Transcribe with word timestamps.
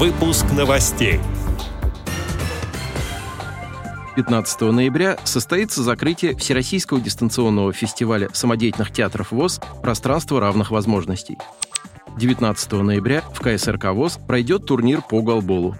Выпуск 0.00 0.46
новостей. 0.56 1.20
15 4.16 4.60
ноября 4.62 5.18
состоится 5.24 5.82
закрытие 5.82 6.34
Всероссийского 6.34 7.02
дистанционного 7.02 7.74
фестиваля 7.74 8.30
самодеятельных 8.32 8.92
театров 8.92 9.30
ВОЗ 9.30 9.60
«Пространство 9.82 10.40
равных 10.40 10.70
возможностей». 10.70 11.36
19 12.16 12.72
ноября 12.72 13.22
в 13.34 13.40
КСРК 13.40 13.92
ВОЗ 13.92 14.18
пройдет 14.26 14.64
турнир 14.64 15.02
по 15.02 15.20
голболу. 15.20 15.76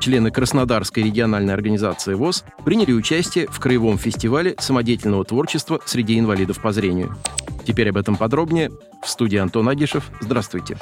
Члены 0.00 0.30
Краснодарской 0.30 1.04
региональной 1.04 1.54
организации 1.54 2.12
ВОЗ 2.12 2.44
приняли 2.66 2.92
участие 2.92 3.46
в 3.46 3.58
краевом 3.58 3.96
фестивале 3.96 4.54
самодеятельного 4.58 5.24
творчества 5.24 5.80
среди 5.86 6.18
инвалидов 6.18 6.60
по 6.60 6.72
зрению. 6.72 7.16
Теперь 7.66 7.88
об 7.88 7.96
этом 7.96 8.16
подробнее. 8.16 8.70
В 9.02 9.08
студии 9.08 9.38
Антон 9.38 9.70
Агишев. 9.70 10.10
Здравствуйте. 10.20 10.76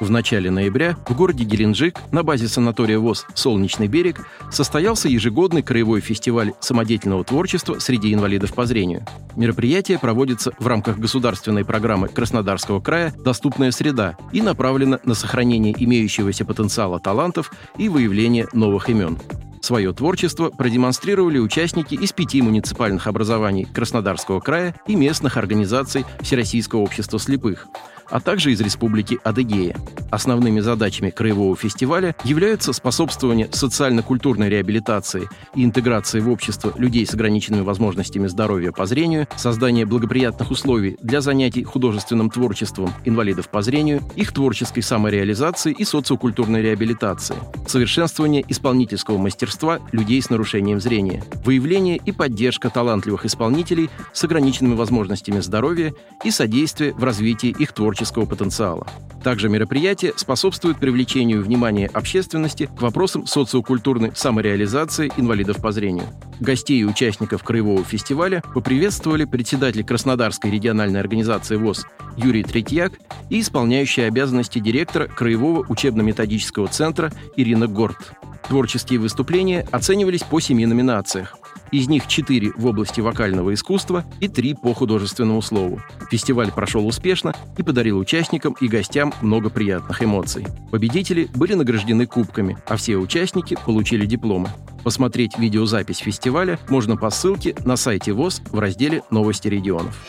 В 0.00 0.08
начале 0.08 0.50
ноября 0.50 0.96
в 1.06 1.14
городе 1.14 1.44
Геленджик 1.44 1.98
на 2.10 2.22
базе 2.22 2.48
санатория 2.48 2.98
ВОЗ 2.98 3.26
«Солнечный 3.34 3.86
берег» 3.86 4.26
состоялся 4.50 5.10
ежегодный 5.10 5.62
краевой 5.62 6.00
фестиваль 6.00 6.54
самодеятельного 6.60 7.22
творчества 7.22 7.78
среди 7.80 8.14
инвалидов 8.14 8.54
по 8.54 8.64
зрению. 8.64 9.04
Мероприятие 9.36 9.98
проводится 9.98 10.52
в 10.58 10.66
рамках 10.66 10.98
государственной 10.98 11.66
программы 11.66 12.08
Краснодарского 12.08 12.80
края 12.80 13.12
«Доступная 13.22 13.72
среда» 13.72 14.16
и 14.32 14.40
направлено 14.40 14.98
на 15.04 15.14
сохранение 15.14 15.74
имеющегося 15.78 16.46
потенциала 16.46 16.98
талантов 16.98 17.52
и 17.76 17.90
выявление 17.90 18.48
новых 18.54 18.88
имен. 18.88 19.18
Свое 19.60 19.92
творчество 19.92 20.48
продемонстрировали 20.48 21.38
участники 21.38 21.94
из 21.94 22.12
пяти 22.12 22.40
муниципальных 22.40 23.06
образований 23.06 23.66
Краснодарского 23.66 24.40
края 24.40 24.74
и 24.86 24.96
местных 24.96 25.36
организаций 25.36 26.06
Всероссийского 26.22 26.80
общества 26.80 27.18
слепых– 27.18 27.66
а 28.10 28.20
также 28.20 28.52
из 28.52 28.60
Республики 28.60 29.18
Адыгея. 29.24 29.76
Основными 30.10 30.60
задачами 30.60 31.10
краевого 31.10 31.54
фестиваля 31.56 32.16
являются 32.24 32.72
способствование 32.72 33.48
социально-культурной 33.52 34.48
реабилитации 34.48 35.28
и 35.54 35.64
интеграции 35.64 36.20
в 36.20 36.28
общество 36.28 36.72
людей 36.76 37.06
с 37.06 37.14
ограниченными 37.14 37.62
возможностями 37.62 38.26
здоровья 38.26 38.72
по 38.72 38.86
зрению, 38.86 39.28
создание 39.36 39.86
благоприятных 39.86 40.50
условий 40.50 40.96
для 41.00 41.20
занятий 41.20 41.62
художественным 41.62 42.30
творчеством 42.30 42.92
инвалидов 43.04 43.48
по 43.48 43.62
зрению, 43.62 44.02
их 44.16 44.32
творческой 44.32 44.82
самореализации 44.82 45.72
и 45.72 45.84
социокультурной 45.84 46.62
реабилитации, 46.62 47.36
совершенствование 47.68 48.44
исполнительского 48.48 49.18
мастерства 49.18 49.78
людей 49.92 50.20
с 50.20 50.30
нарушением 50.30 50.80
зрения, 50.80 51.22
выявление 51.44 52.00
и 52.04 52.10
поддержка 52.10 52.68
талантливых 52.68 53.24
исполнителей 53.26 53.90
с 54.12 54.24
ограниченными 54.24 54.74
возможностями 54.74 55.40
здоровья 55.40 55.94
и 56.24 56.30
содействие 56.30 56.94
в 56.94 57.04
развитии 57.04 57.54
их 57.56 57.72
творчества 57.72 57.99
творческого 58.00 58.24
потенциала. 58.24 58.86
Также 59.22 59.50
мероприятие 59.50 60.14
способствует 60.16 60.78
привлечению 60.78 61.42
внимания 61.42 61.86
общественности 61.92 62.66
к 62.74 62.80
вопросам 62.80 63.26
социокультурной 63.26 64.12
самореализации 64.14 65.12
инвалидов 65.18 65.58
по 65.60 65.72
зрению. 65.72 66.06
Гостей 66.40 66.80
и 66.80 66.84
участников 66.84 67.42
краевого 67.42 67.84
фестиваля 67.84 68.42
поприветствовали 68.54 69.26
председатель 69.26 69.84
Краснодарской 69.84 70.50
региональной 70.50 71.00
организации 71.00 71.56
ВОЗ 71.56 71.86
Юрий 72.16 72.42
Третьяк 72.42 72.94
и 73.28 73.40
исполняющая 73.40 74.08
обязанности 74.08 74.58
директора 74.58 75.06
Краевого 75.06 75.66
учебно-методического 75.68 76.68
центра 76.68 77.12
Ирина 77.36 77.66
Горд. 77.66 78.12
Творческие 78.48 78.98
выступления 78.98 79.66
оценивались 79.70 80.22
по 80.22 80.40
семи 80.40 80.64
номинациях. 80.64 81.36
Из 81.72 81.88
них 81.88 82.08
четыре 82.08 82.52
в 82.56 82.66
области 82.66 83.00
вокального 83.00 83.54
искусства 83.54 84.04
и 84.20 84.28
три 84.28 84.54
по 84.54 84.74
художественному 84.74 85.40
слову. 85.40 85.80
Фестиваль 86.10 86.50
прошел 86.50 86.86
успешно 86.86 87.34
и 87.56 87.62
подарил 87.62 87.98
участникам 87.98 88.56
и 88.60 88.66
гостям 88.66 89.12
много 89.22 89.50
приятных 89.50 90.02
эмоций. 90.02 90.46
Победители 90.72 91.28
были 91.34 91.54
награждены 91.54 92.06
кубками, 92.06 92.58
а 92.66 92.76
все 92.76 92.96
участники 92.96 93.56
получили 93.64 94.04
дипломы. 94.04 94.48
Посмотреть 94.82 95.38
видеозапись 95.38 95.98
фестиваля 95.98 96.58
можно 96.68 96.96
по 96.96 97.10
ссылке 97.10 97.54
на 97.64 97.76
сайте 97.76 98.12
ВОЗ 98.12 98.42
в 98.50 98.58
разделе 98.58 99.02
«Новости 99.10 99.46
регионов» 99.48 100.00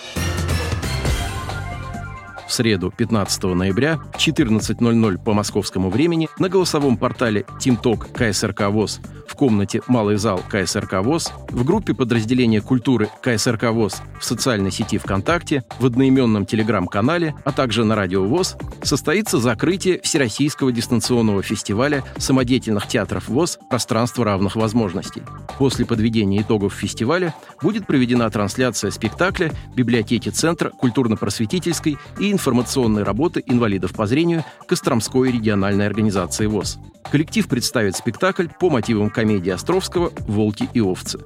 в 2.52 2.54
среду, 2.54 2.94
15 2.96 3.44
ноября, 3.44 3.98
в 4.14 4.18
14.00 4.18 5.24
по 5.24 5.34
московскому 5.34 5.90
времени 5.90 6.28
на 6.38 6.50
голосовом 6.50 6.98
портале 6.98 7.46
TeamTalk 7.62 8.12
КСРК 8.12 8.70
ВОЗ 8.70 9.00
в 9.26 9.36
комнате 9.36 9.82
«Малый 9.88 10.18
зал 10.18 10.42
КСРК 10.50 10.96
ВОЗ», 11.02 11.32
в 11.50 11.64
группе 11.64 11.94
подразделения 11.94 12.60
культуры 12.60 13.10
КСРК 13.24 13.72
ВОЗ 13.72 14.02
в 14.20 14.26
социальной 14.26 14.72
сети 14.72 14.98
ВКонтакте, 14.98 15.64
в 15.80 15.86
одноименном 15.86 16.46
телеграм-канале, 16.46 17.34
а 17.46 17.54
также 17.54 17.86
на 17.86 17.96
радио 17.96 18.26
ВОЗ 18.26 18.58
состоится 18.84 19.40
закрытие 19.40 20.02
Всероссийского 20.02 20.74
дистанционного 20.74 21.44
фестиваля 21.44 22.04
самодеятельных 22.18 22.88
театров 22.88 23.30
ВОЗ 23.30 23.60
«Пространство 23.70 24.26
равных 24.26 24.58
возможностей». 24.58 25.24
После 25.58 25.86
подведения 25.86 26.42
итогов 26.42 26.74
фестиваля 26.74 27.34
будет 27.62 27.88
проведена 27.88 28.30
трансляция 28.30 28.92
спектакля 28.92 29.52
в 29.72 29.76
библиотеке 29.76 30.32
Центра 30.32 30.72
культурно-просветительской 30.72 31.98
и 32.20 32.32
информационной 32.42 33.04
работы 33.04 33.44
инвалидов 33.46 33.94
по 33.94 34.08
зрению 34.08 34.44
Костромской 34.68 35.32
региональной 35.32 35.86
организации 35.86 36.48
ВОЗ. 36.48 36.80
Коллектив 37.12 37.48
представит 37.48 37.96
спектакль 37.96 38.48
по 38.60 38.72
мотивам 38.72 39.12
комедии 39.12 39.52
Островского 39.52 40.12
«Волки 40.28 40.68
и 40.74 40.82
овцы». 40.82 41.20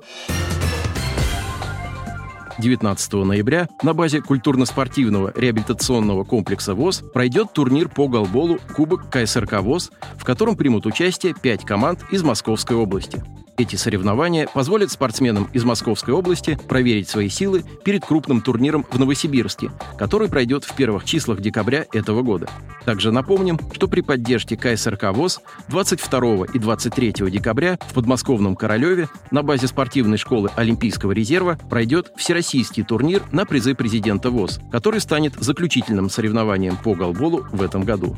19 2.58 3.14
ноября 3.14 3.70
на 3.82 3.94
базе 3.94 4.22
культурно-спортивного 4.22 5.32
реабилитационного 5.36 6.26
комплекса 6.26 6.74
ВОЗ 6.74 7.04
пройдет 7.14 7.54
турнир 7.54 7.88
по 7.88 8.08
голболу 8.10 8.60
Кубок 8.76 9.10
КСРК 9.10 9.62
ВОЗ, 9.62 9.92
в 10.18 10.26
котором 10.26 10.58
примут 10.58 10.86
участие 10.86 11.34
пять 11.34 11.66
команд 11.66 12.04
из 12.12 12.24
Московской 12.24 12.76
области. 12.76 13.24
Эти 13.58 13.78
соревнования 13.78 14.48
позволят 14.54 14.92
спортсменам 14.92 15.50
из 15.54 15.64
Московской 15.64 16.14
области 16.14 16.60
проверить 16.68 17.08
свои 17.08 17.30
силы 17.30 17.64
перед 17.86 18.06
крупным 18.06 18.42
турниром 18.42 18.86
в 18.92 19.00
Новосибирске, 19.00 19.72
который 19.98 20.28
пройдет 20.28 20.66
в 20.66 20.76
первых 20.76 21.06
числах 21.06 21.40
декабря 21.40 21.86
этого 21.94 22.22
года. 22.22 22.50
Также 22.84 23.14
напомним, 23.14 23.58
что 23.72 23.88
при 23.88 24.02
поддержке 24.02 24.58
КСРК 24.58 25.14
ВОЗ 25.14 25.40
22 25.70 26.48
и 26.54 26.60
23 26.60 27.14
декабря 27.32 27.80
в 27.88 27.94
подмосковном 27.94 28.58
Королеве 28.58 29.08
на 29.32 29.42
базе 29.42 29.68
спортивной 29.68 30.18
школы 30.18 30.52
Олимпийского 30.58 31.14
резерва 31.14 31.58
пройдет 31.70 32.12
всероссийский 32.18 32.84
турнир 32.84 33.24
на 33.32 33.46
призы 33.46 33.74
президента 33.74 34.32
ВОЗ, 34.32 34.60
который 34.70 35.00
станет 35.00 35.34
заключительным 35.36 36.10
соревнованием 36.10 36.76
по 36.76 36.94
голболу 36.94 37.48
в 37.54 37.62
этом 37.62 37.84
году. 37.84 38.18